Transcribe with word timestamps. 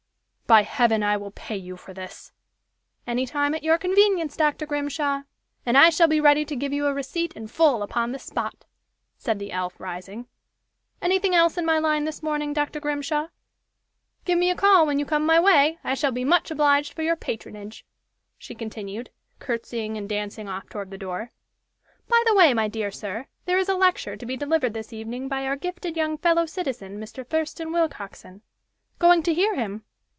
"By 0.47 0.63
heaven, 0.63 1.01
I 1.01 1.15
will 1.15 1.31
pay 1.31 1.55
you 1.55 1.77
for 1.77 1.93
this." 1.93 2.33
"Any 3.07 3.25
time 3.25 3.55
at 3.55 3.63
your 3.63 3.77
convenience, 3.77 4.35
Dr. 4.35 4.65
Grimshaw! 4.65 5.21
And 5.65 5.77
I 5.77 5.89
shall 5.89 6.09
be 6.09 6.19
ready 6.19 6.43
to 6.43 6.57
give 6.57 6.73
you 6.73 6.87
a 6.87 6.93
receipt 6.93 7.31
in 7.37 7.47
full 7.47 7.81
upon 7.81 8.11
the 8.11 8.19
spot!" 8.19 8.65
said 9.17 9.39
the 9.39 9.53
elf, 9.53 9.79
rising. 9.79 10.27
"Anything 11.01 11.33
else 11.33 11.57
in 11.57 11.65
my 11.65 11.79
line 11.79 12.03
this 12.03 12.21
morning, 12.21 12.51
Dr. 12.51 12.81
Grimshaw? 12.81 13.29
Give 14.25 14.37
me 14.37 14.49
a 14.49 14.55
call 14.57 14.85
when 14.85 14.99
you 14.99 15.05
come 15.05 15.25
my 15.25 15.39
way! 15.39 15.79
I 15.85 15.93
shall 15.93 16.11
be 16.11 16.25
much 16.25 16.51
obliged 16.51 16.91
for 16.91 17.01
your 17.01 17.15
patronage," 17.15 17.85
she 18.37 18.53
continued, 18.53 19.09
curtseying 19.39 19.95
and 19.97 20.09
dancing 20.09 20.49
off 20.49 20.67
toward 20.67 20.91
the 20.91 20.97
door. 20.97 21.31
"By 22.09 22.21
the 22.25 22.35
way, 22.35 22.53
my 22.53 22.67
dear 22.67 22.91
sir, 22.91 23.27
there 23.45 23.57
is 23.57 23.69
a 23.69 23.75
lecture 23.75 24.17
to 24.17 24.25
be 24.25 24.35
delivered 24.35 24.73
this 24.73 24.91
evening 24.91 25.29
by 25.29 25.45
our 25.47 25.55
gifted 25.55 25.95
young 25.95 26.17
fellow 26.17 26.45
citizen, 26.45 26.99
Mr. 26.99 27.25
Thurston 27.25 27.71
Willcoxen. 27.71 28.41
Going 28.99 29.23
to 29.23 29.33
hear 29.33 29.55
him? 29.55 29.85